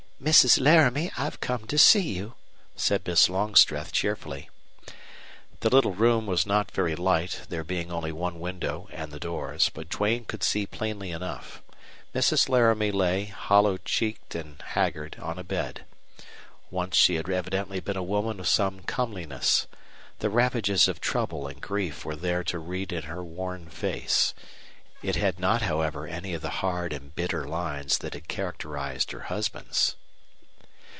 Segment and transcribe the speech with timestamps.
[0.21, 0.61] "Mrs.
[0.61, 2.35] Laramie, I've come to see you,"
[2.75, 4.51] said Miss Longstreth, cheerfully.
[5.61, 9.69] The little room was not very light, there being only one window and the doors,
[9.73, 11.63] but Duane could see plainly enough.
[12.13, 12.49] Mrs.
[12.49, 15.85] Laramie lay, hollow checked and haggard, on a bed.
[16.69, 19.65] Once she had evidently been a woman of some comeliness.
[20.19, 24.35] The ravages of trouble and grief were there to read in her worn face;
[25.01, 29.21] it had not, however, any of the hard and bitter lines that had characterized her
[29.21, 29.95] husband's.